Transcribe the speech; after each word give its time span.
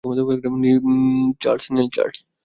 নিন, 0.61 1.91
চার্লস। 1.95 2.17